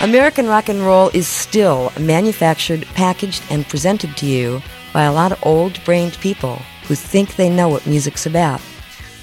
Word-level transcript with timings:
American 0.00 0.46
rock 0.46 0.68
and 0.68 0.80
roll 0.82 1.10
is 1.12 1.26
still 1.26 1.92
manufactured, 1.98 2.86
packaged, 2.94 3.42
and 3.50 3.66
presented 3.66 4.16
to 4.16 4.26
you 4.26 4.62
by 4.92 5.02
a 5.02 5.12
lot 5.12 5.32
of 5.32 5.44
old 5.44 5.84
brained 5.84 6.16
people 6.20 6.54
who 6.84 6.94
think 6.94 7.34
they 7.34 7.50
know 7.50 7.68
what 7.68 7.84
music's 7.84 8.24
about. 8.24 8.60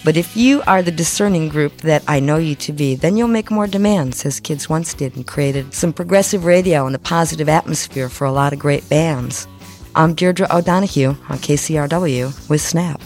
But 0.04 0.18
if 0.18 0.36
you 0.36 0.62
are 0.68 0.84
the 0.84 0.92
discerning 0.92 1.48
group 1.48 1.78
that 1.78 2.04
I 2.10 2.20
know 2.20 2.36
you 2.36 2.56
to 2.56 2.74
be, 2.74 2.94
then 2.94 3.16
you'll 3.16 3.30
make 3.30 3.50
more 3.50 3.68
demands, 3.68 4.26
as 4.26 4.42
kids 4.42 4.68
once 4.68 4.94
did, 4.94 5.16
and 5.16 5.26
created 5.26 5.74
some 5.74 5.94
progressive 5.94 6.44
radio 6.44 6.86
and 6.86 6.96
a 6.96 7.00
positive 7.00 7.48
atmosphere 7.48 8.10
for 8.10 8.26
a 8.26 8.34
lot 8.34 8.52
of 8.52 8.60
great 8.60 8.88
bands. 8.90 9.48
I'm 9.96 10.14
Deirdre 10.14 10.48
O'Donoghue 10.52 11.16
on 11.30 11.38
KCRW 11.38 12.50
with 12.50 12.60
Snap. 12.60 13.02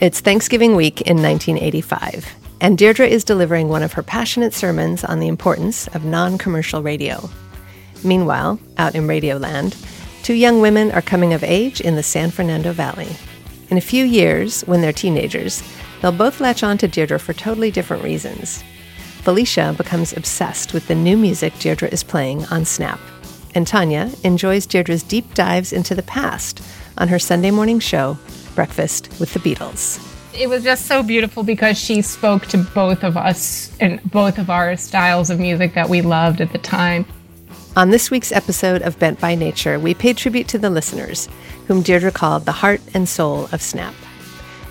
It's 0.00 0.18
Thanksgiving 0.18 0.74
week 0.74 1.02
in 1.02 1.22
1985 1.22 2.41
and 2.62 2.78
Deirdre 2.78 3.08
is 3.08 3.24
delivering 3.24 3.68
one 3.68 3.82
of 3.82 3.92
her 3.94 4.04
passionate 4.04 4.54
sermons 4.54 5.02
on 5.02 5.18
the 5.18 5.26
importance 5.26 5.88
of 5.88 6.04
non 6.04 6.38
commercial 6.38 6.80
radio. 6.80 7.28
Meanwhile, 8.04 8.60
out 8.78 8.94
in 8.94 9.08
Radioland, 9.08 9.76
two 10.22 10.34
young 10.34 10.60
women 10.60 10.92
are 10.92 11.02
coming 11.02 11.32
of 11.32 11.42
age 11.42 11.80
in 11.80 11.96
the 11.96 12.04
San 12.04 12.30
Fernando 12.30 12.72
Valley. 12.72 13.08
In 13.68 13.78
a 13.78 13.80
few 13.80 14.04
years, 14.04 14.62
when 14.62 14.80
they're 14.80 14.92
teenagers, 14.92 15.60
they'll 16.00 16.12
both 16.12 16.40
latch 16.40 16.62
on 16.62 16.78
to 16.78 16.86
Deirdre 16.86 17.18
for 17.18 17.32
totally 17.32 17.72
different 17.72 18.04
reasons. 18.04 18.62
Felicia 19.22 19.74
becomes 19.76 20.16
obsessed 20.16 20.72
with 20.72 20.86
the 20.86 20.94
new 20.94 21.16
music 21.16 21.58
Deirdre 21.58 21.88
is 21.88 22.04
playing 22.04 22.44
on 22.46 22.64
Snap, 22.64 23.00
and 23.56 23.66
Tanja 23.66 24.22
enjoys 24.24 24.66
Deirdre's 24.66 25.02
deep 25.02 25.34
dives 25.34 25.72
into 25.72 25.96
the 25.96 26.02
past 26.04 26.62
on 26.96 27.08
her 27.08 27.18
Sunday 27.18 27.50
morning 27.50 27.80
show, 27.80 28.16
Breakfast 28.54 29.08
with 29.18 29.32
the 29.34 29.40
Beatles. 29.40 30.11
It 30.34 30.48
was 30.48 30.64
just 30.64 30.86
so 30.86 31.02
beautiful 31.02 31.42
because 31.42 31.78
she 31.78 32.00
spoke 32.00 32.46
to 32.46 32.58
both 32.58 33.04
of 33.04 33.18
us 33.18 33.70
and 33.80 34.02
both 34.10 34.38
of 34.38 34.48
our 34.48 34.76
styles 34.76 35.28
of 35.28 35.38
music 35.38 35.74
that 35.74 35.90
we 35.90 36.00
loved 36.00 36.40
at 36.40 36.52
the 36.52 36.58
time. 36.58 37.04
On 37.76 37.90
this 37.90 38.10
week's 38.10 38.32
episode 38.32 38.80
of 38.82 38.98
Bent 38.98 39.20
by 39.20 39.34
Nature, 39.34 39.78
we 39.78 39.92
pay 39.92 40.14
tribute 40.14 40.48
to 40.48 40.58
the 40.58 40.70
listeners, 40.70 41.28
whom 41.66 41.82
Deirdre 41.82 42.10
called 42.10 42.46
the 42.46 42.52
heart 42.52 42.80
and 42.94 43.06
soul 43.06 43.48
of 43.52 43.60
Snap. 43.60 43.94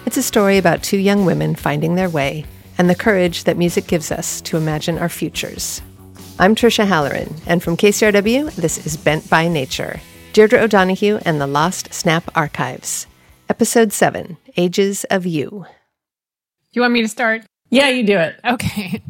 It's 0.08 0.18
a 0.18 0.24
story 0.24 0.58
about 0.58 0.82
two 0.82 0.98
young 0.98 1.26
women 1.26 1.54
finding 1.54 1.94
their 1.94 2.10
way 2.10 2.46
and 2.78 2.90
the 2.90 2.96
courage 2.96 3.44
that 3.44 3.58
music 3.58 3.86
gives 3.86 4.12
us 4.12 4.42
to 4.42 4.58
imagine 4.58 4.98
our 4.98 5.10
futures. 5.10 5.82
I'm 6.40 6.56
Tricia 6.56 6.88
Halloran, 6.88 7.36
and 7.46 7.62
from 7.62 7.78
KCRW, 7.78 8.56
this 8.56 8.84
is 8.86 8.98
Bent 8.98 9.30
by 9.30 9.48
Nature 9.48 10.00
Deirdre 10.34 10.62
O'Donoghue 10.62 11.20
and 11.24 11.40
the 11.40 11.46
Lost 11.46 11.94
Snap 11.94 12.32
Archives. 12.36 13.06
Episode 13.50 13.94
7 13.94 14.38
Ages 14.58 15.06
of 15.06 15.26
You. 15.26 15.66
Do 15.70 16.70
you 16.74 16.82
want 16.82 16.94
me 16.94 17.02
to 17.02 17.08
start? 17.08 17.46
Yeah, 17.70 17.90
you 17.90 18.04
do 18.04 18.18
it. 18.18 18.40
Okay. 18.46 19.02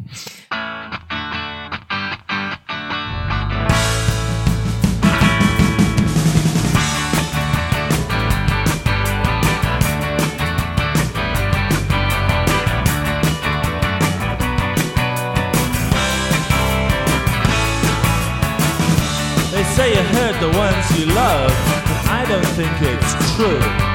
They 19.52 19.64
say 19.64 19.90
you 19.94 20.02
heard 20.02 20.40
the 20.40 20.56
ones 20.56 20.98
you 20.98 21.06
love, 21.06 21.50
but 21.50 22.10
I 22.10 22.24
don't 22.28 22.44
think 22.56 22.72
it's 22.80 23.36
true. 23.36 23.91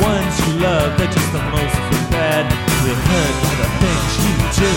Ones 0.00 0.34
you 0.46 0.54
love, 0.64 0.96
they're 0.96 1.12
just 1.12 1.32
the 1.32 1.44
most 1.52 1.76
prepared 1.92 2.48
to 2.48 2.92
hurt 3.08 3.34
by 3.44 3.52
the 3.60 3.68
things 3.84 4.10
you 4.24 4.34
do. 4.64 4.74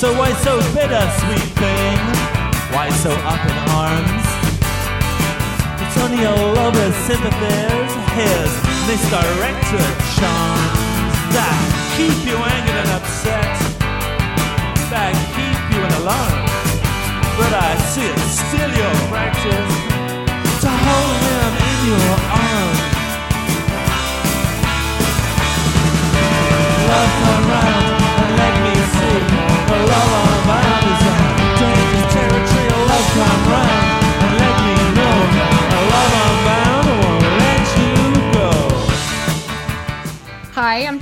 So 0.00 0.12
why 0.16 0.32
so 0.40 0.56
bitter, 0.72 1.04
sweet 1.20 1.50
thing? 1.60 1.98
Why 2.72 2.88
so 3.04 3.12
up 3.28 3.42
in 3.44 3.56
arms? 3.76 4.24
It's 5.84 5.96
only 6.00 6.20
your 6.24 6.36
lover's 6.56 6.96
sympathies, 7.04 7.92
his 8.16 8.50
misdirected 8.88 9.92
charms 10.16 10.80
that 11.36 11.56
keep 11.96 12.16
you 12.24 12.36
angered 12.40 12.88
and 12.88 12.90
upset, 12.96 13.52
that 14.88 15.12
keep 15.36 15.60
you 15.72 15.80
in 15.84 15.92
alarm. 16.04 16.44
But 17.36 17.52
I 17.52 17.76
see 17.92 18.08
it's 18.08 18.40
still 18.48 18.72
your 18.72 18.96
practice 19.12 19.72
to 20.60 20.70
hold 20.72 21.16
him 21.20 21.52
in 21.68 21.78
your 21.92 22.15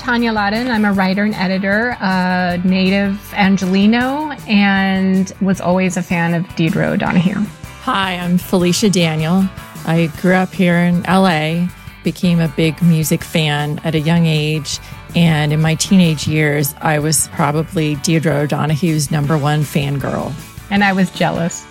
Tanja 0.04 0.34
Laden. 0.34 0.70
I'm 0.70 0.84
a 0.84 0.92
writer 0.92 1.24
and 1.24 1.34
editor, 1.34 1.96
a 1.98 2.60
native 2.62 3.18
Angelino, 3.32 4.32
and 4.46 5.32
was 5.40 5.62
always 5.62 5.96
a 5.96 6.02
fan 6.02 6.34
of 6.34 6.46
Deirdre 6.56 6.86
O'Donoghue. 6.86 7.40
Hi, 7.80 8.12
I'm 8.16 8.36
Felicia 8.36 8.90
Daniel. 8.90 9.48
I 9.86 10.12
grew 10.20 10.34
up 10.34 10.52
here 10.52 10.76
in 10.76 11.02
LA, 11.04 11.68
became 12.04 12.38
a 12.38 12.48
big 12.48 12.80
music 12.82 13.24
fan 13.24 13.80
at 13.82 13.94
a 13.94 13.98
young 13.98 14.26
age, 14.26 14.78
and 15.14 15.52
in 15.52 15.60
my 15.60 15.74
teenage 15.74 16.26
years, 16.26 16.74
I 16.80 16.98
was 16.98 17.28
probably 17.28 17.94
Deirdre 17.96 18.32
O'Donoghue's 18.32 19.10
number 19.10 19.38
one 19.38 19.62
fangirl. 19.62 20.32
And 20.70 20.82
I 20.82 20.92
was 20.92 21.10
jealous. 21.10 21.64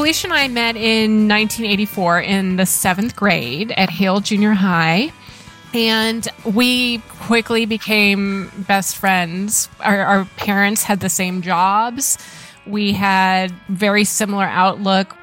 Felicia 0.00 0.28
and 0.28 0.34
I 0.34 0.48
met 0.48 0.76
in 0.76 1.28
1984 1.28 2.20
in 2.22 2.56
the 2.56 2.64
seventh 2.64 3.14
grade 3.14 3.70
at 3.72 3.90
Hale 3.90 4.20
Junior 4.20 4.54
High. 4.54 5.12
And 5.72 6.26
we 6.44 6.98
quickly 6.98 7.64
became 7.64 8.50
best 8.66 8.96
friends. 8.96 9.68
Our, 9.80 10.00
our, 10.00 10.24
parents 10.36 10.82
had 10.82 11.00
the 11.00 11.08
same 11.08 11.42
jobs. 11.42 12.18
We 12.66 12.92
had 12.92 13.52
very 13.68 14.04
similar 14.04 14.46
outlook. 14.46 15.16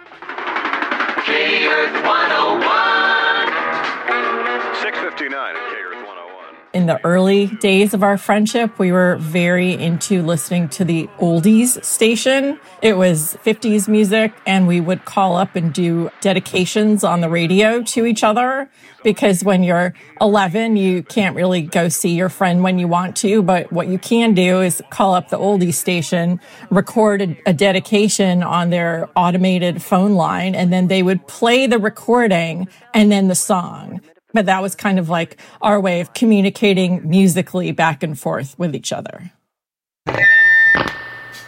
In 6.78 6.86
the 6.86 7.04
early 7.04 7.48
days 7.48 7.96
of 7.96 8.04
our 8.04 8.20
friendship, 8.20 8.78
we 8.78 8.92
were 8.92 9.16
very 9.16 9.74
into 9.74 10.22
listening 10.22 10.70
to 10.70 10.86
the 10.86 11.08
oldies 11.18 11.84
station. 11.84 12.60
It 12.84 12.98
was 12.98 13.36
50s 13.44 13.88
music, 13.88 14.32
and 14.46 14.68
we 14.68 14.80
would 14.80 15.04
call 15.04 15.38
up 15.38 15.56
and 15.56 15.74
do 15.74 16.12
dedications 16.22 17.04
on 17.04 17.22
the 17.22 17.30
radio 17.30 17.82
to 17.82 18.06
each 18.06 18.24
other 18.24 18.70
because 19.04 19.44
when 19.44 19.64
you're 19.64 19.96
11, 20.22 20.76
you 20.76 21.02
can't 21.02 21.36
really 21.36 21.64
go 21.64 21.90
see 21.90 22.12
your 22.12 22.30
friend 22.30 22.62
when 22.62 22.78
you 22.78 22.88
want 22.88 23.16
to. 23.16 23.42
But 23.42 23.74
what 23.74 23.88
you 23.88 23.98
can 23.98 24.36
do 24.36 24.62
is 24.62 24.80
call 24.92 25.16
up 25.16 25.30
the 25.30 25.40
oldies 25.40 25.74
station, 25.74 26.40
record 26.70 27.24
a, 27.24 27.38
a 27.48 27.54
dedication 27.54 28.44
on 28.44 28.70
their 28.70 29.10
automated 29.16 29.82
phone 29.82 30.14
line, 30.14 30.54
and 30.54 30.72
then 30.72 30.90
they 30.90 31.02
would 31.02 31.26
play 31.26 31.66
the 31.66 31.80
recording 31.80 32.68
and 32.94 33.12
then 33.12 33.30
the 33.30 33.36
song. 33.36 34.00
But 34.38 34.46
that 34.46 34.62
was 34.62 34.76
kind 34.76 35.00
of 35.00 35.10
like 35.10 35.38
our 35.64 35.82
way 35.82 36.00
of 36.00 36.14
communicating 36.14 37.10
musically 37.10 37.72
back 37.72 38.04
and 38.04 38.20
forth 38.20 38.54
with 38.60 38.76
each 38.76 38.94
other. 38.94 39.32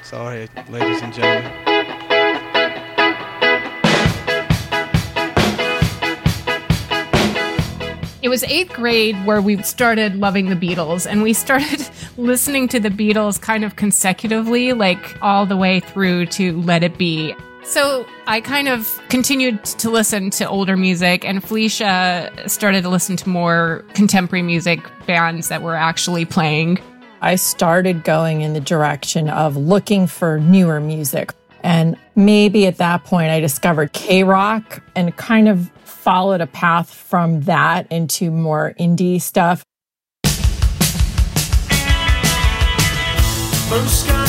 Sorry, 0.01 0.49
ladies 0.69 0.99
and 1.03 1.13
gentlemen. 1.13 1.53
It 8.23 8.29
was 8.29 8.43
eighth 8.45 8.73
grade 8.73 9.15
where 9.23 9.39
we 9.39 9.61
started 9.61 10.15
loving 10.15 10.49
the 10.49 10.55
Beatles, 10.55 11.05
and 11.05 11.21
we 11.21 11.33
started 11.33 11.87
listening 12.17 12.67
to 12.69 12.79
the 12.79 12.89
Beatles 12.89 13.39
kind 13.39 13.63
of 13.63 13.75
consecutively, 13.75 14.73
like 14.73 15.15
all 15.21 15.45
the 15.45 15.57
way 15.57 15.79
through 15.79 16.25
to 16.25 16.59
Let 16.63 16.81
It 16.81 16.97
Be. 16.97 17.35
So 17.63 18.05
I 18.25 18.41
kind 18.41 18.67
of 18.67 18.99
continued 19.09 19.63
to 19.65 19.89
listen 19.89 20.31
to 20.31 20.49
older 20.49 20.75
music, 20.75 21.23
and 21.23 21.43
Felicia 21.43 22.31
started 22.47 22.81
to 22.81 22.89
listen 22.89 23.15
to 23.17 23.29
more 23.29 23.85
contemporary 23.93 24.41
music 24.41 24.79
bands 25.05 25.49
that 25.49 25.61
were 25.61 25.75
actually 25.75 26.25
playing. 26.25 26.79
I 27.21 27.35
started 27.35 28.03
going 28.03 28.41
in 28.41 28.53
the 28.53 28.59
direction 28.59 29.29
of 29.29 29.55
looking 29.55 30.07
for 30.07 30.39
newer 30.39 30.79
music. 30.79 31.33
And 31.61 31.97
maybe 32.15 32.65
at 32.65 32.77
that 32.77 33.03
point, 33.03 33.29
I 33.29 33.39
discovered 33.39 33.93
KROQ 33.93 34.81
and 34.95 35.15
kind 35.17 35.47
of 35.47 35.69
followed 35.83 36.41
a 36.41 36.47
path 36.47 36.93
from 36.93 37.41
that 37.41 37.91
into 37.91 38.31
more 38.31 38.73
indie 38.79 39.21
stuff. 39.21 39.63
First 43.69 44.07
got 44.07 44.27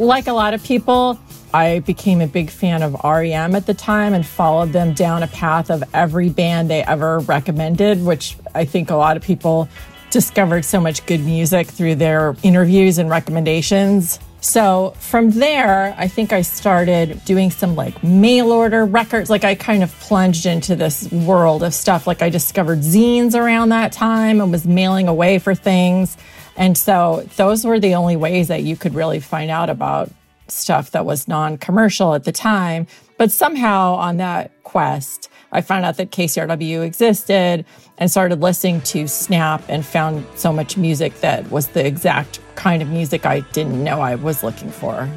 like 0.00 0.26
a 0.26 0.32
lot 0.32 0.54
of 0.54 0.64
people, 0.64 1.20
I 1.52 1.80
became 1.80 2.20
a 2.20 2.26
big 2.26 2.50
fan 2.50 2.82
of 2.82 2.96
REM 3.04 3.54
at 3.54 3.66
the 3.66 3.74
time 3.74 4.14
and 4.14 4.26
followed 4.26 4.72
them 4.72 4.94
down 4.94 5.22
a 5.22 5.28
path 5.28 5.70
of 5.70 5.84
every 5.92 6.30
band 6.30 6.70
they 6.70 6.82
ever 6.82 7.20
recommended, 7.20 8.04
which 8.04 8.36
I 8.54 8.64
think 8.64 8.90
a 8.90 8.96
lot 8.96 9.16
of 9.16 9.22
people 9.22 9.68
discovered 10.10 10.64
so 10.64 10.80
much 10.80 11.04
good 11.06 11.20
music 11.20 11.68
through 11.68 11.96
their 11.96 12.34
interviews 12.42 12.98
and 12.98 13.10
recommendations. 13.10 14.18
So 14.40 14.94
from 14.98 15.32
there, 15.32 15.94
I 15.98 16.08
think 16.08 16.32
I 16.32 16.42
started 16.42 17.22
doing 17.26 17.50
some 17.50 17.76
like 17.76 18.02
mail 18.02 18.52
order 18.52 18.86
records. 18.86 19.28
Like 19.28 19.44
I 19.44 19.54
kind 19.54 19.82
of 19.82 19.92
plunged 20.00 20.46
into 20.46 20.74
this 20.74 21.10
world 21.12 21.62
of 21.62 21.74
stuff. 21.74 22.06
Like 22.06 22.22
I 22.22 22.30
discovered 22.30 22.78
zines 22.78 23.34
around 23.34 23.68
that 23.68 23.92
time 23.92 24.40
and 24.40 24.50
was 24.50 24.66
mailing 24.66 25.08
away 25.08 25.38
for 25.38 25.54
things. 25.54 26.16
And 26.60 26.76
so 26.76 27.26
those 27.36 27.64
were 27.64 27.80
the 27.80 27.94
only 27.94 28.16
ways 28.16 28.48
that 28.48 28.62
you 28.62 28.76
could 28.76 28.94
really 28.94 29.18
find 29.18 29.50
out 29.50 29.70
about 29.70 30.10
stuff 30.46 30.90
that 30.90 31.06
was 31.06 31.26
non 31.26 31.56
commercial 31.56 32.14
at 32.14 32.24
the 32.24 32.32
time. 32.32 32.86
But 33.16 33.32
somehow 33.32 33.94
on 33.94 34.18
that 34.18 34.52
quest, 34.62 35.30
I 35.52 35.62
found 35.62 35.86
out 35.86 35.96
that 35.96 36.10
KCRW 36.10 36.84
existed 36.84 37.64
and 37.96 38.10
started 38.10 38.40
listening 38.40 38.82
to 38.82 39.08
Snap 39.08 39.64
and 39.68 39.84
found 39.84 40.26
so 40.36 40.52
much 40.52 40.76
music 40.76 41.18
that 41.20 41.50
was 41.50 41.68
the 41.68 41.84
exact 41.84 42.40
kind 42.56 42.82
of 42.82 42.90
music 42.90 43.24
I 43.24 43.40
didn't 43.40 43.82
know 43.82 44.02
I 44.02 44.16
was 44.16 44.42
looking 44.42 44.70
for. 44.70 45.08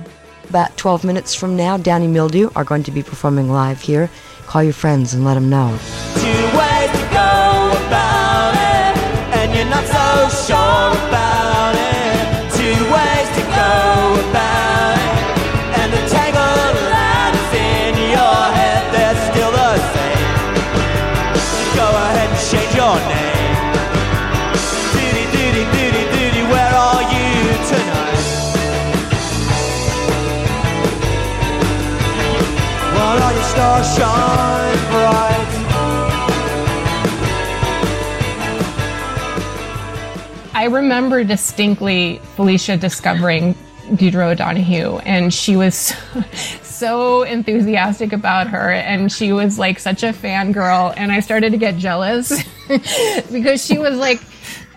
About 0.47 0.75
12 0.77 1.03
minutes 1.03 1.35
from 1.35 1.57
now, 1.57 1.75
Downy 1.75 2.07
Mildew 2.07 2.51
are 2.55 2.63
going 2.63 2.83
to 2.83 2.91
be 2.91 3.03
performing 3.03 3.49
live 3.49 3.81
here. 3.81 4.09
Call 4.45 4.63
your 4.63 4.73
friends 4.73 5.13
and 5.13 5.25
let 5.25 5.33
them 5.33 5.49
know. 5.49 5.77
Stars 33.53 33.95
shine 33.95 34.77
bright. 34.89 35.43
I 40.55 40.65
remember 40.71 41.23
distinctly 41.23 42.19
Felicia 42.35 42.77
discovering 42.77 43.55
Deirdre 43.93 44.29
O'Donoghue, 44.29 44.97
and 45.05 45.31
she 45.31 45.55
was 45.55 45.93
so 46.63 47.21
enthusiastic 47.21 48.11
about 48.11 48.47
her, 48.47 48.71
and 48.71 49.11
she 49.11 49.31
was 49.33 49.59
like 49.59 49.77
such 49.77 50.01
a 50.01 50.13
fangirl, 50.13 50.91
and 50.97 51.11
I 51.11 51.19
started 51.19 51.51
to 51.51 51.57
get 51.57 51.77
jealous 51.77 52.43
because 53.31 53.63
she 53.63 53.77
was 53.77 53.97
like. 53.97 54.19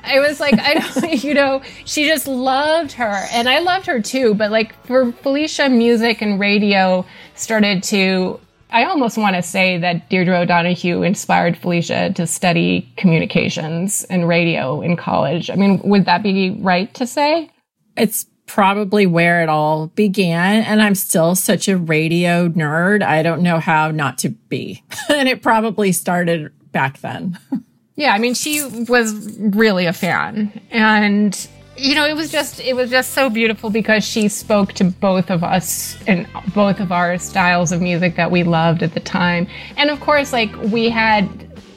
I 0.09 0.21
was 0.21 0.39
like, 0.39 0.57
I 0.57 0.75
don't, 0.75 1.25
you 1.25 1.35
know, 1.35 1.63
she 1.85 2.07
just 2.07 2.29
loved 2.29 2.93
her, 2.93 3.25
and 3.33 3.49
I 3.49 3.59
loved 3.59 3.87
her 3.87 4.01
too. 4.01 4.35
But 4.35 4.53
like 4.53 4.73
for 4.87 5.11
Felicia, 5.11 5.69
music 5.69 6.23
and 6.23 6.39
radio 6.39 7.05
started 7.35 7.83
to 7.85 8.39
I 8.71 8.85
almost 8.85 9.17
want 9.17 9.37
to 9.37 9.43
say 9.43 9.79
that 9.79 10.09
Deirdre 10.11 10.41
O'Donoghue 10.41 11.03
inspired 11.03 11.57
Felicia 11.57 12.13
to 12.15 12.27
study 12.27 12.93
communications 12.97 14.05
and 14.05 14.29
radio 14.29 14.81
in 14.81 14.97
college. 14.97 15.51
I 15.51 15.55
mean, 15.55 15.81
would 15.85 16.05
that 16.07 16.23
be 16.23 16.51
right 16.61 16.93
to 16.95 17.07
say? 17.07 17.51
It's 17.97 18.27
probably 18.47 19.07
where 19.07 19.43
it 19.43 19.49
all 19.49 19.89
began. 19.89 20.63
And 20.65 20.83
I'm 20.83 20.95
still 20.95 21.35
such 21.35 21.69
a 21.69 21.77
radio 21.77 22.49
nerd. 22.49 23.03
I 23.03 23.23
don't 23.23 23.43
know 23.43 23.59
how 23.59 23.91
not 23.91 24.19
to 24.19 24.31
be. 24.31 24.83
and 25.09 25.29
it 25.29 25.43
probably 25.43 25.93
started 25.93 26.53
back 26.73 26.99
then. 27.01 27.39
Yeah, 27.99 28.13
I 28.13 28.19
mean, 28.19 28.35
she 28.35 28.63
was 28.63 29.39
really 29.39 29.87
a 29.87 29.93
fan. 29.95 30.61
And, 30.71 31.49
you 31.77 31.95
know, 31.95 32.07
it 32.07 32.17
was 32.17 32.31
just, 32.31 32.61
it 32.61 32.75
was 32.75 32.91
just 32.91 33.13
so 33.13 33.29
beautiful 33.29 33.71
because 33.71 34.05
she 34.05 34.29
spoke 34.29 34.73
to 34.75 34.85
both 34.85 35.31
of 35.31 35.45
us 35.45 35.97
and 36.07 36.27
both 36.55 36.81
of 36.81 36.91
our 36.93 37.19
styles 37.19 37.73
of 37.73 37.83
music 37.83 38.17
that 38.17 38.31
we 38.31 38.43
loved 38.43 38.83
at 38.83 38.95
the 38.95 39.01
time. 39.01 39.47
And 39.77 39.91
of 39.91 40.01
course, 40.01 40.33
like, 40.33 40.55
we 40.57 40.89
had 40.89 41.29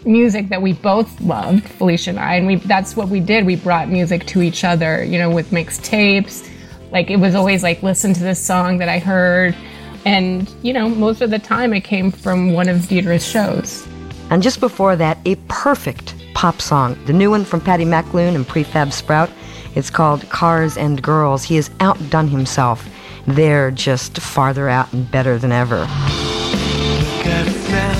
music 0.06 0.50
that 0.50 0.62
we 0.62 0.74
both 0.74 1.20
loved, 1.20 1.68
Felicia 1.68 2.12
and 2.12 2.20
I, 2.20 2.36
and 2.36 2.48
we, 2.48 2.56
that's 2.56 2.96
what 2.96 3.10
we 3.10 3.20
did. 3.20 3.46
We 3.46 3.58
brought 3.58 3.90
music 3.90 4.26
to 4.28 4.42
each 4.42 4.64
other, 4.64 5.04
you 5.04 5.18
know, 5.18 5.30
with 5.30 5.52
mixtapes. 5.52 6.50
Like, 6.92 7.10
it 7.10 7.18
was 7.18 7.36
always 7.36 7.62
like, 7.62 7.84
listen 7.84 8.14
to 8.14 8.24
this 8.24 8.44
song 8.44 8.78
that 8.78 8.90
I 8.90 9.00
heard. 9.00 9.56
And, 10.06 10.50
you 10.64 10.72
know, 10.72 10.88
most 10.88 11.22
of 11.22 11.30
the 11.30 11.40
time 11.40 11.74
it 11.74 11.82
came 11.82 12.10
from 12.10 12.54
one 12.54 12.70
of 12.70 12.88
Deirdre's 12.88 13.26
shows. 13.26 13.86
And 14.30 14.42
just 14.42 14.62
before 14.62 14.96
that, 14.96 15.18
a 15.26 15.36
perfect 15.50 16.16
pop 16.34 16.62
song, 16.62 16.98
the 17.06 17.14
new 17.14 17.30
one 17.30 17.44
from 17.44 17.60
Paddy 17.60 17.84
McAloon 17.84 18.36
and 18.36 18.48
Prefab 18.48 18.94
Sprout. 18.94 19.30
It's 19.76 19.90
called 19.90 20.28
Cars 20.30 20.78
and 20.78 21.02
Girls. 21.02 21.44
He 21.44 21.56
has 21.56 21.70
outdone 21.80 22.28
himself. 22.28 22.88
They're 23.28 23.72
just 23.72 24.20
farther 24.20 24.70
out 24.70 24.92
and 24.94 25.10
better 25.10 25.38
than 25.38 25.52
ever. 25.52 25.82
Look 25.82 25.90
at 27.26 27.48
it 27.48 27.70
now. 27.70 27.94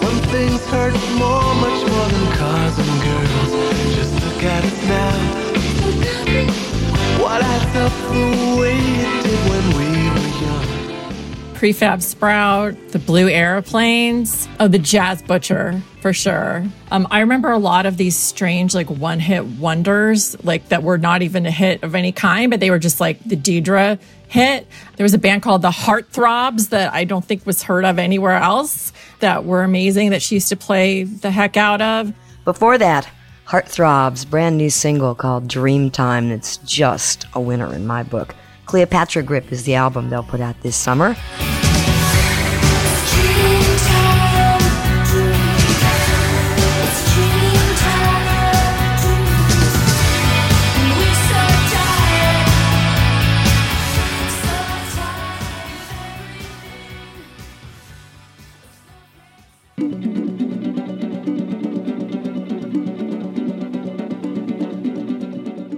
Some 0.00 0.18
things 0.30 0.64
hurt 0.66 0.94
more, 1.18 1.54
much 1.56 1.86
more 1.90 2.08
than 2.08 2.26
cars 2.36 2.78
and 2.78 3.02
girls. 3.02 3.50
Just 3.94 4.14
look 4.24 4.42
at 4.42 4.64
it 4.64 4.78
now. 4.88 5.14
What 7.22 7.42
I 7.42 7.58
felt 7.72 7.92
the 8.12 8.56
way 8.60 9.25
Prefab 11.56 12.02
Sprout, 12.02 12.76
the 12.88 12.98
Blue 12.98 13.28
Aeroplanes, 13.28 14.46
oh, 14.60 14.68
the 14.68 14.78
Jazz 14.78 15.22
Butcher 15.22 15.82
for 16.02 16.12
sure. 16.12 16.62
Um, 16.90 17.08
I 17.10 17.20
remember 17.20 17.50
a 17.50 17.58
lot 17.58 17.86
of 17.86 17.96
these 17.96 18.14
strange, 18.14 18.74
like 18.74 18.90
one 18.90 19.20
hit 19.20 19.42
wonders, 19.46 20.36
like 20.44 20.68
that 20.68 20.82
were 20.82 20.98
not 20.98 21.22
even 21.22 21.46
a 21.46 21.50
hit 21.50 21.82
of 21.82 21.94
any 21.94 22.12
kind, 22.12 22.50
but 22.50 22.60
they 22.60 22.70
were 22.70 22.78
just 22.78 23.00
like 23.00 23.24
the 23.24 23.36
Deirdre 23.36 23.98
hit. 24.28 24.66
There 24.96 25.04
was 25.04 25.14
a 25.14 25.18
band 25.18 25.42
called 25.42 25.62
the 25.62 25.70
Heartthrobs 25.70 26.68
that 26.68 26.92
I 26.92 27.04
don't 27.04 27.24
think 27.24 27.46
was 27.46 27.62
heard 27.62 27.86
of 27.86 27.98
anywhere 27.98 28.36
else 28.36 28.92
that 29.20 29.46
were 29.46 29.62
amazing 29.62 30.10
that 30.10 30.20
she 30.20 30.34
used 30.34 30.50
to 30.50 30.56
play 30.56 31.04
the 31.04 31.30
heck 31.30 31.56
out 31.56 31.80
of. 31.80 32.12
Before 32.44 32.76
that, 32.76 33.08
Heartthrob's 33.48 34.26
brand 34.26 34.58
new 34.58 34.68
single 34.68 35.14
called 35.14 35.48
Dreamtime 35.48 36.28
that's 36.28 36.58
just 36.58 37.24
a 37.32 37.40
winner 37.40 37.74
in 37.74 37.86
my 37.86 38.02
book. 38.02 38.34
Cleopatra 38.66 39.22
Grip 39.22 39.52
is 39.52 39.64
the 39.64 39.76
album 39.76 40.10
they'll 40.10 40.22
put 40.22 40.40
out 40.40 40.60
this 40.62 40.76
summer. 40.76 41.16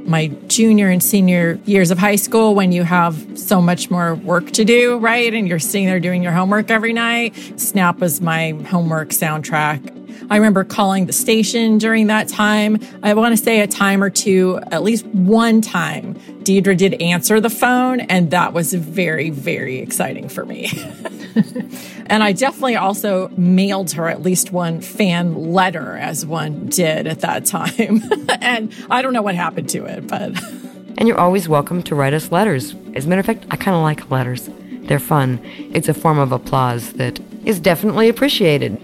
My 0.09 0.29
junior 0.47 0.89
and 0.89 1.03
senior 1.03 1.61
years 1.67 1.91
of 1.91 1.99
high 1.99 2.17
school 2.17 2.55
when 2.55 2.73
you 2.73 2.83
have 2.83 3.39
so 3.39 3.61
much 3.61 3.91
more 3.91 4.15
work 4.15 4.51
to 4.53 4.65
do, 4.65 4.97
right? 4.99 5.33
And 5.35 5.47
you're 5.47 5.59
sitting 5.59 5.87
there 5.87 6.01
doing 6.01 6.23
your 6.23 6.33
homework 6.33 6.71
every 6.71 6.95
night. 6.95 7.37
Snap 7.57 7.99
was 7.99 8.23
my 8.23 8.53
homework 8.71 9.11
soundtrack. 9.11 9.95
I 10.31 10.37
remember 10.37 10.65
calling 10.65 11.07
the 11.07 11.13
station 11.13 11.79
during 11.79 12.07
that 12.09 12.29
time. 12.29 12.79
I 13.03 13.15
want 13.15 13.37
to 13.37 13.43
say 13.43 13.61
a 13.61 13.67
time 13.67 14.03
or 14.03 14.11
two, 14.11 14.59
at 14.71 14.83
least 14.83 15.07
one 15.07 15.61
time, 15.61 16.15
Deirdre 16.43 16.75
did 16.75 17.01
answer 17.03 17.41
the 17.41 17.51
phone, 17.51 18.01
and 18.01 18.31
that 18.31 18.53
was 18.53 18.73
very, 18.75 19.31
very 19.31 19.79
exciting 19.79 20.29
for 20.29 20.45
me. 20.45 20.71
and 22.07 22.23
I 22.23 22.33
definitely 22.33 22.77
also 22.77 23.29
mailed 23.37 23.93
her 23.93 24.09
at 24.09 24.23
least 24.23 24.53
one 24.53 24.81
fan 24.81 25.53
letter, 25.53 25.97
as 25.97 26.25
one 26.25 26.67
did 26.67 27.07
at 27.07 27.21
that 27.21 27.47
time. 27.47 28.03
and 28.41 28.75
I 28.91 29.03
don't 29.03 29.13
know 29.13 29.23
what 29.23 29.35
happened 29.35 29.69
to 29.71 29.85
it, 29.85 30.07
but. 30.07 30.33
And 30.99 31.07
you're 31.07 31.21
always 31.21 31.49
welcome 31.49 31.81
to 31.85 31.95
write 31.95 32.13
us 32.13 32.33
letters. 32.33 32.75
As 32.97 33.07
a 33.07 33.09
matter 33.09 33.21
of 33.21 33.27
fact, 33.27 33.45
I 33.53 33.57
kind 33.57 33.77
of 33.77 33.85
like 33.85 34.11
letters. 34.11 34.51
They're 34.89 34.99
fun. 34.99 35.39
It's 35.73 35.89
a 35.89 35.95
form 35.95 36.19
of 36.19 36.33
applause 36.33 36.95
that 36.95 37.21
is 37.45 37.61
definitely 37.61 38.09
appreciated. 38.09 38.81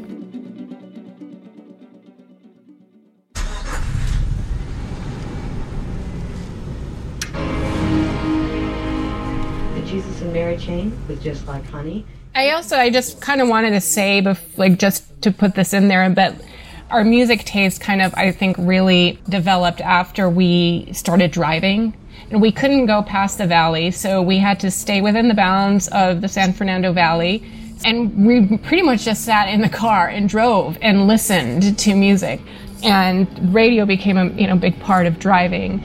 Was 11.09 11.21
just 11.23 11.47
like 11.47 11.65
honey. 11.67 12.05
I 12.35 12.51
also, 12.51 12.77
I 12.77 12.91
just 12.91 13.21
kind 13.21 13.41
of 13.41 13.49
wanted 13.49 13.71
to 13.71 13.81
say, 13.81 14.21
like, 14.57 14.79
just 14.79 15.05
to 15.23 15.31
put 15.31 15.55
this 15.55 15.73
in 15.73 15.87
there, 15.89 16.09
but 16.11 16.35
our 16.91 17.05
music 17.05 17.45
taste 17.45 17.81
kind 17.81 18.03
of, 18.03 18.13
I 18.15 18.33
think, 18.33 18.57
really 18.59 19.19
developed 19.29 19.81
after 19.81 20.29
we 20.29 20.89
started 20.93 21.31
driving. 21.31 21.95
and 22.31 22.41
we 22.41 22.51
couldn't 22.51 22.87
go 22.87 23.03
past 23.03 23.39
the 23.39 23.47
valley, 23.47 23.91
so 23.91 24.21
we 24.23 24.39
had 24.39 24.59
to 24.61 24.71
stay 24.71 25.01
within 25.01 25.29
the 25.29 25.35
bounds 25.35 25.89
of 25.89 26.21
the 26.21 26.29
San 26.29 26.53
Fernando 26.53 26.93
Valley. 26.93 27.43
And 27.85 28.27
we 28.27 28.57
pretty 28.59 28.83
much 28.83 29.05
just 29.05 29.25
sat 29.25 29.49
in 29.49 29.61
the 29.61 29.69
car 29.69 30.09
and 30.09 30.29
drove 30.29 30.79
and 30.81 31.07
listened 31.07 31.79
to 31.79 31.95
music. 31.95 32.41
And 32.83 33.55
radio 33.55 33.85
became 33.87 34.17
a 34.17 34.27
you 34.31 34.47
know 34.47 34.57
big 34.57 34.79
part 34.81 35.07
of 35.07 35.19
driving. 35.19 35.81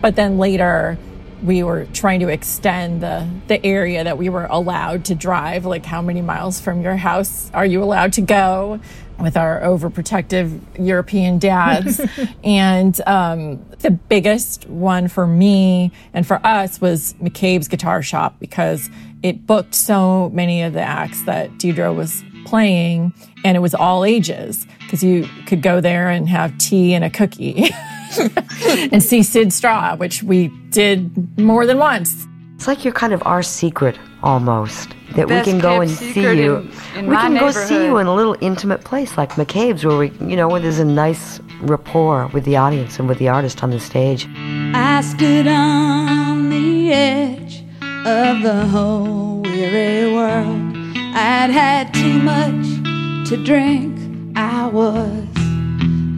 But 0.00 0.16
then 0.16 0.38
later, 0.38 0.98
we 1.42 1.62
were 1.62 1.86
trying 1.92 2.20
to 2.20 2.28
extend 2.28 3.02
the, 3.02 3.28
the 3.48 3.64
area 3.64 4.04
that 4.04 4.18
we 4.18 4.28
were 4.28 4.46
allowed 4.46 5.04
to 5.06 5.14
drive. 5.14 5.64
Like, 5.64 5.86
how 5.86 6.02
many 6.02 6.20
miles 6.20 6.60
from 6.60 6.82
your 6.82 6.96
house 6.96 7.50
are 7.54 7.66
you 7.66 7.82
allowed 7.82 8.12
to 8.14 8.20
go? 8.20 8.80
With 9.18 9.36
our 9.36 9.60
overprotective 9.60 10.60
European 10.78 11.38
dads. 11.38 12.00
and 12.44 12.98
um, 13.06 13.62
the 13.80 13.90
biggest 13.90 14.66
one 14.66 15.08
for 15.08 15.26
me 15.26 15.92
and 16.14 16.26
for 16.26 16.44
us 16.44 16.80
was 16.80 17.14
McCabe's 17.20 17.68
Guitar 17.68 18.02
Shop 18.02 18.36
because 18.40 18.88
it 19.22 19.46
booked 19.46 19.74
so 19.74 20.30
many 20.30 20.62
of 20.62 20.72
the 20.72 20.80
acts 20.80 21.22
that 21.24 21.58
Deirdre 21.58 21.92
was 21.92 22.24
playing, 22.46 23.12
and 23.44 23.58
it 23.58 23.60
was 23.60 23.74
all 23.74 24.06
ages 24.06 24.66
because 24.80 25.04
you 25.04 25.28
could 25.46 25.60
go 25.60 25.82
there 25.82 26.08
and 26.08 26.26
have 26.26 26.56
tea 26.56 26.94
and 26.94 27.04
a 27.04 27.10
cookie. 27.10 27.68
and 28.92 29.02
see 29.02 29.22
Syd 29.22 29.52
Straw, 29.52 29.96
which 29.96 30.22
we 30.22 30.48
did 30.70 31.38
more 31.38 31.66
than 31.66 31.78
once. 31.78 32.26
It's 32.56 32.66
like 32.66 32.84
you're 32.84 32.92
kind 32.92 33.12
of 33.12 33.22
our 33.24 33.42
secret 33.42 33.98
almost. 34.22 34.94
That 35.16 35.28
we 35.28 35.40
can 35.42 35.58
go 35.58 35.80
and 35.80 35.90
see 35.90 36.20
you. 36.20 36.56
in- 36.56 36.70
in 36.98 37.06
we 37.08 37.16
can 37.16 37.34
go 37.34 37.50
see 37.50 37.84
you 37.86 37.96
in 37.98 38.06
a 38.06 38.14
little 38.14 38.36
intimate 38.40 38.84
place 38.84 39.16
like 39.18 39.32
McCabe's 39.32 39.84
where 39.84 39.96
we 39.98 40.10
you 40.20 40.36
know, 40.36 40.46
where 40.48 40.60
there's 40.60 40.78
a 40.78 40.84
nice 40.84 41.40
rapport 41.62 42.28
with 42.28 42.44
the 42.44 42.56
audience 42.56 42.98
and 42.98 43.08
with 43.08 43.18
the 43.18 43.28
artist 43.28 43.62
on 43.62 43.70
the 43.70 43.80
stage. 43.80 44.28
I 44.74 45.00
stood 45.00 45.48
on 45.48 46.48
the 46.50 46.92
edge 46.92 47.64
of 48.06 48.42
the 48.42 48.66
whole 48.68 49.40
weary 49.42 50.12
world. 50.14 50.76
I'd 51.12 51.50
had 51.50 51.92
too 51.92 52.18
much 52.20 53.28
to 53.30 53.36
drink. 53.44 53.96
I 54.36 54.68
was 54.68 55.24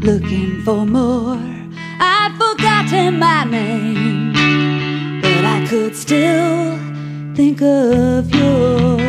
looking 0.04 0.60
for 0.64 0.84
more. 0.84 1.38
Forgotten 2.62 3.18
my 3.18 3.42
name, 3.42 5.20
but 5.20 5.44
I 5.44 5.66
could 5.68 5.96
still 5.96 6.78
think 7.34 7.60
of 7.60 8.32
yours. 8.32 9.02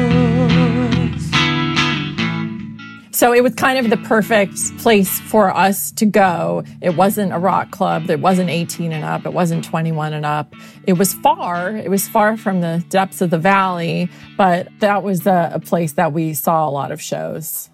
So 3.12 3.31
it 3.31 3.43
was 3.43 3.53
kind 3.53 3.77
of 3.77 3.91
the 3.91 3.98
perfect 4.07 4.57
place 4.79 5.19
for 5.19 5.55
us 5.55 5.91
to 5.91 6.05
go. 6.07 6.63
It 6.81 6.95
wasn't 6.95 7.31
a 7.31 7.38
rock 7.38 7.69
club. 7.69 8.10
It 8.10 8.22
wasn't 8.22 8.50
18 8.50 8.91
and 8.91 9.05
up. 9.05 9.27
It 9.27 9.33
wasn't 9.33 9.63
21 9.63 10.13
and 10.13 10.25
up. 10.25 10.55
It 10.88 10.93
was 10.93 11.13
far. 11.13 11.77
It 11.77 11.91
was 11.91 12.10
far 12.10 12.38
from 12.38 12.62
the 12.62 12.83
depths 12.89 13.22
of 13.22 13.29
the 13.29 13.38
valley, 13.38 14.10
but 14.36 14.67
that 14.79 15.03
was 15.03 15.27
a, 15.27 15.51
a 15.53 15.60
place 15.60 15.91
that 15.91 16.12
we 16.12 16.33
saw 16.33 16.67
a 16.67 16.72
lot 16.72 16.91
of 16.91 17.00
shows. 17.00 17.69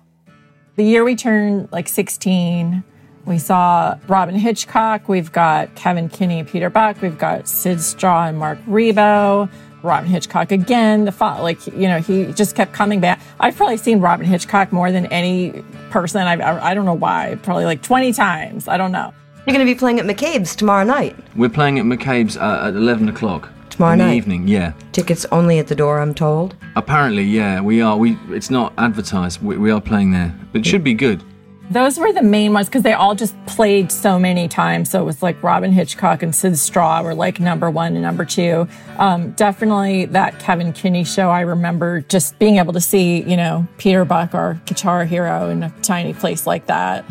The 0.76 0.84
year 0.84 1.06
we 1.06 1.16
turned 1.16 1.70
like 1.72 1.88
16, 1.88 2.84
we 3.30 3.38
saw 3.38 3.98
Robyn 4.08 4.36
Hitchcock. 4.36 5.08
We've 5.08 5.32
got 5.32 5.74
Kevin 5.76 6.10
Kinney, 6.10 6.44
Peter 6.44 6.70
Buck. 6.70 7.02
We've 7.02 7.18
got 7.18 7.48
Syd 7.48 7.80
Straw 7.80 8.28
and 8.28 8.38
Marc 8.38 8.60
Ribot. 8.66 9.50
Robyn 9.82 10.10
Hitchcock 10.10 10.52
again. 10.52 11.06
The 11.06 11.12
fo- 11.14 11.42
like 11.42 11.66
you 11.68 11.88
know 11.88 12.00
he 12.00 12.34
just 12.34 12.56
kept 12.56 12.74
coming 12.74 13.00
back. 13.00 13.22
I've 13.40 13.56
probably 13.56 13.78
seen 13.78 14.02
Robyn 14.02 14.26
Hitchcock 14.26 14.74
more 14.74 14.92
than 14.92 15.06
any 15.06 15.64
person. 15.90 16.22
I've 16.22 16.42
I 16.42 16.72
I 16.72 16.74
don't 16.74 16.86
know 16.86 16.94
why. 16.94 17.38
Probably 17.44 17.64
like 17.64 17.82
twenty 17.82 18.12
times. 18.12 18.68
I 18.68 18.76
don't 18.76 18.92
know. 18.92 19.14
You're 19.46 19.56
going 19.56 19.66
to 19.66 19.74
be 19.74 19.80
playing 19.80 20.00
at 20.00 20.06
McCabe's 20.06 20.56
tomorrow 20.56 20.84
night. 20.84 21.16
We're 21.36 21.50
playing 21.50 21.80
at 21.80 21.86
McCabe's 21.86 22.38
uh, 22.38 22.66
at 22.68 22.76
11 22.76 23.10
o'clock. 23.10 23.50
Tomorrow 23.72 23.94
in 23.94 24.00
the 24.00 24.06
night? 24.06 24.14
evening, 24.16 24.48
yeah. 24.48 24.74
Tickets 24.92 25.26
only 25.32 25.58
at 25.58 25.66
the 25.66 25.74
door, 25.74 26.00
I'm 26.02 26.14
told. 26.14 26.56
Apparently, 26.76 27.24
yeah, 27.24 27.60
we 27.60 27.82
are. 27.82 27.98
We 27.98 28.16
It's 28.30 28.52
not 28.52 28.74
advertised. 28.78 29.42
We, 29.42 29.58
we 29.58 29.72
are 29.72 29.82
playing 29.82 30.12
there. 30.12 30.38
But 30.52 30.62
it 30.62 30.68
should 30.68 30.84
be 30.84 30.94
good. 30.94 31.24
Those 31.72 32.00
were 32.00 32.12
the 32.12 32.24
main 32.24 32.54
ones 32.54 32.68
because 32.68 32.82
they 32.82 32.94
all 32.94 33.14
just 33.14 33.36
played 33.46 33.92
so 33.92 34.18
many 34.18 34.48
times. 34.48 34.90
So 34.90 35.00
it 35.02 35.06
was 35.06 35.22
like 35.22 35.42
Robyn 35.44 35.72
Hitchcock 35.72 36.24
and 36.24 36.34
Syd 36.34 36.58
Straw 36.58 37.04
were 37.04 37.14
like 37.14 37.40
number 37.40 37.70
one 37.70 37.94
and 37.94 38.02
number 38.02 38.26
two. 38.26 38.68
Um, 38.98 39.32
definitely 39.32 40.06
that 40.06 40.40
Kevin 40.40 40.74
Kinney 40.74 41.04
show. 41.04 41.30
I 41.30 41.42
remember 41.42 42.02
just 42.02 42.40
being 42.40 42.58
able 42.58 42.74
to 42.74 42.82
see, 42.82 43.22
you 43.22 43.38
know, 43.38 43.68
Peter 43.78 44.04
Buck, 44.04 44.34
our 44.34 44.56
guitar 44.66 45.06
hero, 45.06 45.50
in 45.50 45.62
a 45.62 45.70
tiny 45.82 46.14
place 46.14 46.48
like 46.48 46.66
that 46.66 47.06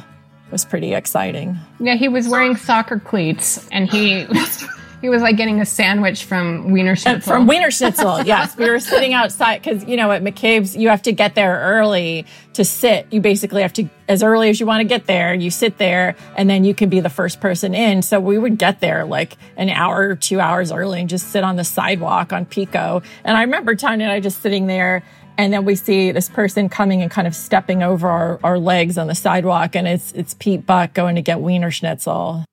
was 0.51 0.65
pretty 0.65 0.95
exciting. 0.95 1.57
Yeah, 1.79 1.95
he 1.95 2.09
was 2.09 2.29
wearing 2.29 2.57
soccer 2.57 2.99
cleats, 2.99 3.69
and 3.71 3.89
he 3.89 4.27
he 5.01 5.09
was 5.09 5.23
like 5.23 5.37
getting 5.37 5.61
a 5.61 5.67
sandwich 5.67 6.25
from 6.25 6.71
Wiener 6.71 6.93
uh, 6.93 6.97
Schnitzel. 6.97 7.33
From 7.33 7.47
Wiener 7.47 7.71
Schnitzel, 7.71 8.23
yes. 8.25 8.57
We 8.57 8.69
were 8.69 8.81
sitting 8.81 9.13
outside 9.15 9.63
because, 9.63 9.85
you 9.85 9.97
know, 9.97 10.11
at 10.11 10.23
McCabe's, 10.23 10.77
you 10.77 10.89
have 10.89 11.03
to 11.03 11.13
get 11.13 11.35
there 11.35 11.61
early 11.61 12.27
to 12.55 12.65
sit. 12.65 13.07
You 13.11 13.21
basically 13.21 13.63
have 13.63 13.73
to, 13.75 13.89
as 14.09 14.23
early 14.23 14.51
as 14.51 14.59
you 14.59 14.67
want 14.67 14.81
to 14.81 14.89
get 14.89 15.07
there, 15.07 15.35
you 15.35 15.51
sit 15.51 15.79
there 15.79 16.17
and 16.37 16.51
then 16.51 16.65
you 16.65 16.75
can 16.75 16.89
be 16.89 17.01
the 17.01 17.11
first 17.11 17.41
person 17.41 17.75
in. 17.75 18.03
So 18.03 18.19
we 18.19 18.39
would 18.39 18.59
get 18.59 18.81
there 18.81 19.05
like 19.05 19.37
an 19.57 19.71
hour 19.71 20.09
or 20.09 20.17
two 20.17 20.41
hours 20.41 20.73
early 20.73 21.01
and 21.01 21.09
just 21.09 21.29
sit 21.29 21.45
on 21.45 21.57
the 21.57 21.65
sidewalk 21.65 22.33
on 22.33 22.45
Pico. 22.47 23.03
And 23.25 23.37
I 23.37 23.43
remember 23.43 23.77
Tanja 23.77 24.03
and 24.03 24.11
I 24.11 24.21
just 24.21 24.43
sitting 24.43 24.67
there 24.67 25.05
and 25.37 25.53
then 25.53 25.65
we 25.65 25.77
see 25.77 26.11
this 26.11 26.29
person 26.29 26.69
coming 26.69 27.01
and 27.01 27.11
kind 27.11 27.29
of 27.29 27.37
stepping 27.37 27.85
over 27.85 28.09
our, 28.09 28.41
our 28.43 28.59
legs 28.59 28.99
on 28.99 29.07
the 29.07 29.15
sidewalk 29.15 29.77
and 29.77 29.87
it's, 29.87 30.11
it's 30.13 30.35
Pete 30.35 30.67
Buck 30.67 30.95
going 30.95 31.15
to 31.15 31.23
get 31.23 31.41
Wiener 31.41 31.71
Schnitzel. 31.71 32.45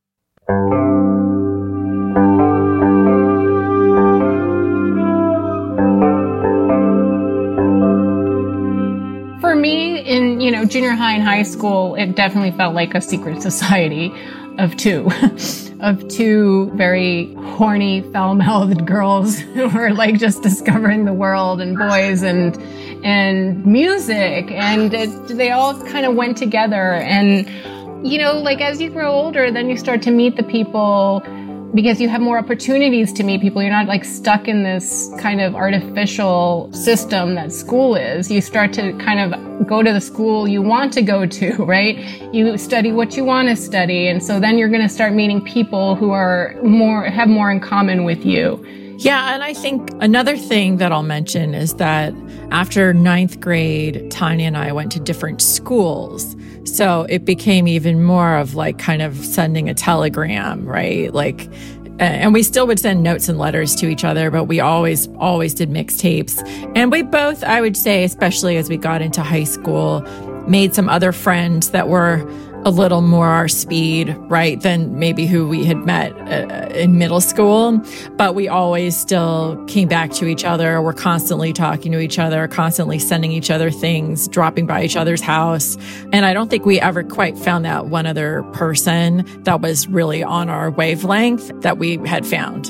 Me, 9.66 10.00
in 10.00 10.42
you 10.42 10.52
know 10.52 10.66
junior 10.66 10.92
high 10.92 11.14
and 11.14 11.24
high 11.24 11.44
school, 11.44 11.96
it 11.96 12.16
definitely 12.16 12.52
felt 12.52 12.76
like 12.76 12.94
a 12.94 13.02
secret 13.02 13.42
society 13.42 14.14
of 14.58 14.76
two, 14.78 15.10
of 15.80 16.08
two 16.08 16.72
very 16.76 17.34
horny, 17.34 18.02
foul-mouthed 18.14 18.86
girls 18.96 19.38
who 19.40 19.68
were 19.70 19.92
like 19.92 20.18
just 20.18 20.42
discovering 20.44 21.06
the 21.06 21.14
world 21.14 21.62
and 21.62 21.78
boys 21.78 22.22
and 22.22 22.56
and 23.04 23.66
music, 23.66 24.52
and 24.52 24.94
it, 24.94 25.10
they 25.28 25.52
all 25.52 25.74
kind 25.88 26.06
of 26.06 26.16
went 26.16 26.38
together. 26.38 26.94
And 26.94 27.48
you 28.06 28.20
know, 28.20 28.34
like 28.34 28.62
as 28.62 28.80
you 28.80 28.90
grow 28.92 29.12
older, 29.12 29.52
then 29.52 29.70
you 29.70 29.78
start 29.78 30.02
to 30.04 30.12
meet 30.12 30.36
the 30.36 30.44
people 30.44 31.24
because 31.76 32.00
you 32.00 32.08
have 32.08 32.22
more 32.22 32.40
opportunities 32.40 33.12
to 33.12 33.24
meet 33.24 33.42
people. 33.42 33.62
You're 33.62 33.70
not 33.70 33.88
like 33.88 34.06
stuck 34.06 34.48
in 34.48 34.64
this 34.64 35.12
kind 35.20 35.42
of 35.42 35.56
artificial 35.56 36.72
system 36.72 37.36
that 37.36 37.52
school 37.52 37.96
is. 37.96 38.32
You 38.32 38.40
start 38.40 38.72
to 38.74 38.94
kind 38.94 39.20
of 39.20 39.68
go 39.68 39.84
to 39.84 39.92
the 39.92 40.02
school 40.02 40.48
you 40.48 40.62
want 40.62 40.94
to 40.94 41.02
go 41.02 41.26
to, 41.26 41.54
right? 41.60 41.98
You 42.34 42.58
study 42.58 42.94
what 42.94 43.18
you 43.18 43.26
want 43.26 43.50
to 43.50 43.58
study. 43.58 44.08
And 44.08 44.24
so 44.24 44.40
then 44.40 44.58
you're 44.58 44.70
going 44.70 44.82
to 44.82 44.90
start 44.90 45.14
meeting 45.14 45.44
people 45.44 45.96
who 45.96 46.12
are 46.12 46.56
more, 46.64 47.04
have 47.04 47.28
more 47.28 47.52
in 47.52 47.60
common 47.60 48.06
with 48.06 48.26
you. 48.26 48.64
Yeah, 48.98 49.34
and 49.34 49.44
I 49.44 49.54
think 49.54 49.92
another 50.00 50.38
thing 50.38 50.78
that 50.78 50.94
I'll 50.94 51.04
mention 51.04 51.54
is 51.54 51.74
that 51.76 52.14
after 52.52 52.94
ninth 52.94 53.42
grade, 53.42 54.10
Tanja 54.10 54.44
and 54.44 54.56
I 54.56 54.72
went 54.72 54.94
to 54.94 55.02
different 55.02 55.42
schools. 55.42 56.38
So 56.66 57.06
it 57.10 57.26
became 57.26 57.68
even 57.68 58.04
more 58.04 58.36
of 58.36 58.56
like 58.56 58.78
kind 58.80 59.02
of 59.02 59.16
sending 59.18 59.70
a 59.70 59.74
telegram, 59.74 60.66
right? 60.66 61.14
Like, 61.14 61.50
and 62.00 62.34
we 62.34 62.44
still 62.44 62.68
would 62.68 62.80
send 62.80 63.04
notes 63.04 63.30
and 63.30 63.40
letters 63.40 63.76
to 63.76 63.88
each 63.88 64.04
other, 64.04 64.30
but 64.30 64.46
we 64.46 64.60
always, 64.60 65.08
always 65.18 65.54
did 65.54 65.70
mixtapes. 65.70 66.42
And 66.76 66.92
we 66.92 67.04
both, 67.04 67.44
I 67.44 67.62
would 67.62 67.78
say, 67.78 68.04
especially 68.04 68.58
as 68.58 68.68
we 68.68 68.76
got 68.76 69.02
into 69.02 69.22
high 69.22 69.46
school, 69.46 70.02
made 70.48 70.76
some 70.76 70.90
other 70.90 71.12
friends 71.12 71.72
that 71.72 71.88
were 71.88 72.30
a 72.66 72.72
little 72.72 73.02
more 73.02 73.28
our 73.28 73.48
speed, 73.48 74.16
right, 74.22 74.60
than 74.60 74.98
maybe 74.98 75.28
who 75.28 75.48
we 75.48 75.64
had 75.66 75.78
met 75.78 76.12
uh, 76.28 76.74
in 76.74 76.98
middle 76.98 77.22
school. 77.22 77.80
But 78.18 78.34
we 78.34 78.48
always 78.48 78.98
still 78.98 79.64
came 79.68 79.88
back 79.88 80.12
to 80.14 80.26
each 80.26 80.44
other. 80.44 80.82
We're 80.82 80.94
constantly 80.94 81.54
talking 81.54 81.92
to 81.92 82.00
each 82.00 82.18
other, 82.18 82.48
constantly 82.48 82.98
sending 82.98 83.32
each 83.32 83.52
other 83.52 83.70
things, 83.70 84.28
dropping 84.28 84.66
by 84.66 84.84
each 84.84 84.96
other's 84.96 85.22
house. 85.22 85.78
And 86.12 86.26
I 86.26 86.34
don't 86.34 86.50
think 86.50 86.66
we 86.66 86.80
ever 86.80 87.04
quite 87.04 87.38
found 87.38 87.66
that 87.66 87.86
one 87.86 88.08
other 88.08 88.42
person 88.54 89.26
that 89.44 89.62
was 89.62 89.88
really 89.88 90.24
on 90.24 90.50
our 90.50 90.72
wavelength 90.72 91.52
that 91.62 91.78
we 91.78 91.98
had 92.08 92.26
found 92.26 92.68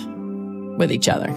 with 0.78 0.92
each 0.92 1.08
other. 1.08 1.34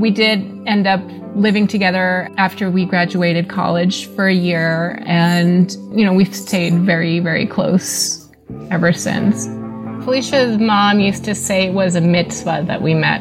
We 0.00 0.10
did 0.10 0.40
end 0.66 0.86
up 0.86 1.02
living 1.34 1.66
together 1.66 2.30
after 2.38 2.70
we 2.70 2.86
graduated 2.86 3.50
college 3.50 4.06
for 4.06 4.28
a 4.28 4.34
year, 4.34 5.02
and 5.04 5.70
you 5.92 6.06
know, 6.06 6.14
we've 6.14 6.34
stayed 6.34 6.72
very, 6.74 7.20
very 7.20 7.46
close 7.46 8.26
ever 8.70 8.94
since. 8.94 9.44
Felicia's 10.04 10.58
mom 10.58 11.00
used 11.00 11.24
to 11.24 11.34
say 11.34 11.66
it 11.66 11.74
was 11.74 11.96
a 11.96 12.00
mitzvah 12.00 12.64
that 12.66 12.80
we 12.80 12.94
met. 12.94 13.20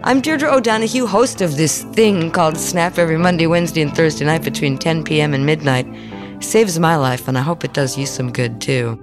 I'm 0.02 0.20
Deirdre 0.20 0.52
O'Donoghue, 0.52 1.06
host 1.06 1.42
of 1.42 1.56
this 1.56 1.84
thing 1.84 2.32
called 2.32 2.56
Snap 2.56 2.98
every 2.98 3.18
Monday, 3.18 3.46
Wednesday, 3.46 3.82
and 3.82 3.94
Thursday 3.94 4.24
night 4.24 4.42
between 4.42 4.78
10 4.78 5.04
p.m. 5.04 5.32
and 5.32 5.46
midnight. 5.46 5.86
Saves 6.40 6.76
my 6.80 6.96
life, 6.96 7.28
and 7.28 7.38
I 7.38 7.42
hope 7.42 7.64
it 7.64 7.72
does 7.72 7.96
you 7.96 8.04
some 8.04 8.32
good 8.32 8.60
too. 8.60 8.98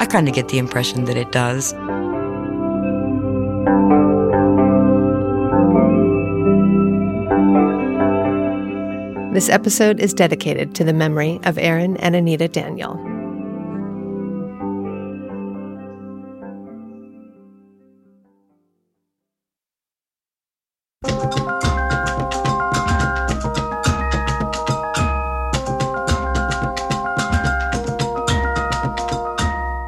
I 0.00 0.06
kind 0.06 0.26
of 0.26 0.34
get 0.34 0.48
the 0.48 0.58
impression 0.58 1.04
that 1.04 1.18
it 1.18 1.32
does. 1.32 1.74
This 9.34 9.48
episode 9.48 9.98
is 9.98 10.14
dedicated 10.14 10.76
to 10.76 10.84
the 10.84 10.92
memory 10.92 11.40
of 11.42 11.58
Aaron 11.58 11.96
and 11.96 12.14
Anita 12.14 12.46
Daniel. 12.46 12.94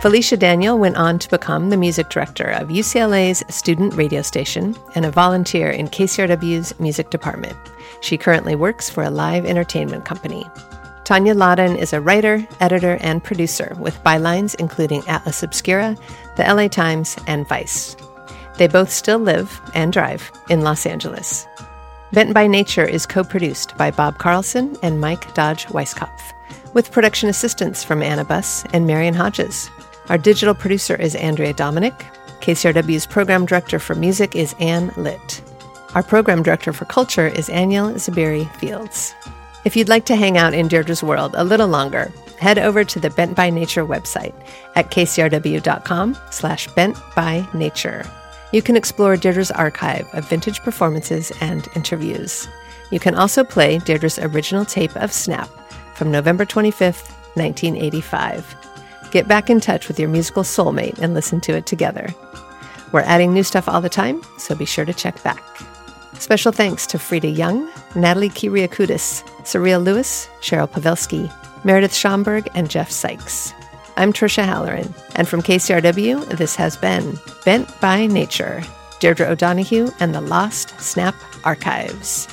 Felicia 0.06 0.36
Daniel 0.36 0.78
went 0.78 0.96
on 0.96 1.18
to 1.18 1.28
become 1.28 1.68
the 1.68 1.76
music 1.76 2.10
director 2.10 2.44
of 2.44 2.68
UCLA's 2.68 3.42
student 3.52 3.92
radio 3.94 4.22
station 4.22 4.76
and 4.94 5.04
a 5.04 5.10
volunteer 5.10 5.68
in 5.68 5.88
KCRW's 5.88 6.78
music 6.78 7.10
department. 7.10 7.56
She 8.02 8.16
currently 8.16 8.54
works 8.54 8.88
for 8.88 9.02
a 9.02 9.10
live 9.10 9.44
entertainment 9.44 10.04
company. 10.04 10.44
Tanja 11.02 11.34
Laden 11.34 11.76
is 11.76 11.92
a 11.92 12.00
writer, 12.00 12.46
editor, 12.60 12.98
and 13.00 13.24
producer 13.24 13.74
with 13.80 14.00
bylines 14.04 14.54
including 14.60 15.02
Atlas 15.08 15.42
Obscura, 15.42 15.96
the 16.36 16.44
LA 16.44 16.68
Times, 16.68 17.16
and 17.26 17.48
Vice. 17.48 17.96
They 18.58 18.68
both 18.68 18.92
still 18.92 19.18
live 19.18 19.60
and 19.74 19.92
drive 19.92 20.30
in 20.48 20.60
Los 20.60 20.86
Angeles. 20.86 21.48
Bent 22.12 22.32
by 22.32 22.46
Nature 22.46 22.86
is 22.86 23.06
co 23.06 23.24
produced 23.24 23.76
by 23.76 23.90
Bob 23.90 24.18
Carlson 24.18 24.76
and 24.84 25.00
Mike 25.00 25.34
Dodge 25.34 25.66
Weisskopf, 25.66 26.32
with 26.74 26.92
production 26.92 27.28
assistance 27.28 27.82
from 27.82 28.04
Anna 28.04 28.24
Buss 28.24 28.64
and 28.72 28.86
Marion 28.86 29.14
Hodges. 29.14 29.68
Our 30.08 30.18
digital 30.18 30.54
producer 30.54 30.94
is 30.94 31.16
Andrea 31.16 31.52
Dominic. 31.52 31.94
KCRW's 32.40 33.06
program 33.06 33.44
director 33.44 33.80
for 33.80 33.96
music 33.96 34.36
is 34.36 34.54
Anne 34.60 34.92
Litt. 34.96 35.42
Our 35.96 36.02
program 36.02 36.44
director 36.44 36.72
for 36.72 36.84
culture 36.84 37.26
is 37.26 37.48
Aniel 37.48 37.92
Zabiri 37.94 38.48
Fields. 38.56 39.14
If 39.64 39.74
you'd 39.74 39.88
like 39.88 40.04
to 40.06 40.14
hang 40.14 40.38
out 40.38 40.54
in 40.54 40.68
Deirdre's 40.68 41.02
world 41.02 41.34
a 41.36 41.42
little 41.42 41.66
longer, 41.66 42.12
head 42.38 42.56
over 42.56 42.84
to 42.84 43.00
the 43.00 43.10
Bent 43.10 43.34
by 43.34 43.50
Nature 43.50 43.84
website 43.84 44.34
at 44.76 44.92
kcrw.com 44.92 46.16
slash 46.30 46.68
bent 46.68 46.96
by 47.16 47.44
nature. 47.52 48.08
You 48.52 48.62
can 48.62 48.76
explore 48.76 49.16
Deirdre's 49.16 49.50
archive 49.50 50.06
of 50.12 50.28
vintage 50.28 50.60
performances 50.60 51.32
and 51.40 51.66
interviews. 51.74 52.46
You 52.92 53.00
can 53.00 53.16
also 53.16 53.42
play 53.42 53.78
Deirdre's 53.78 54.20
original 54.20 54.64
tape 54.64 54.94
of 54.94 55.12
Snap 55.12 55.48
from 55.96 56.12
November 56.12 56.44
25th, 56.44 57.10
1985. 57.34 58.65
Get 59.10 59.28
back 59.28 59.48
in 59.48 59.60
touch 59.60 59.88
with 59.88 59.98
your 59.98 60.08
musical 60.08 60.42
soulmate 60.42 60.98
and 60.98 61.14
listen 61.14 61.40
to 61.42 61.54
it 61.54 61.66
together. 61.66 62.08
We're 62.92 63.00
adding 63.00 63.32
new 63.32 63.42
stuff 63.42 63.68
all 63.68 63.80
the 63.80 63.88
time, 63.88 64.22
so 64.38 64.54
be 64.54 64.64
sure 64.64 64.84
to 64.84 64.94
check 64.94 65.22
back. 65.22 65.42
Special 66.18 66.52
thanks 66.52 66.86
to 66.88 66.98
Frida 66.98 67.28
Young, 67.28 67.70
Natalie 67.94 68.30
Kiriakudis, 68.30 69.22
Surreal 69.42 69.84
Lewis, 69.84 70.28
Cheryl 70.40 70.68
Pavelski, 70.68 71.32
Meredith 71.64 71.92
Schomburg, 71.92 72.48
and 72.54 72.70
Jeff 72.70 72.90
Sykes. 72.90 73.52
I'm 73.96 74.12
Tricia 74.12 74.44
Halloran, 74.44 74.94
and 75.14 75.28
from 75.28 75.42
KCRW, 75.42 76.36
this 76.36 76.56
has 76.56 76.76
been 76.76 77.18
Bent 77.44 77.80
by 77.80 78.06
Nature, 78.06 78.62
Deirdre 79.00 79.26
O'Donoghue 79.26 79.90
and 80.00 80.14
the 80.14 80.20
Lost 80.20 80.78
Snap 80.80 81.14
Archives. 81.44 82.28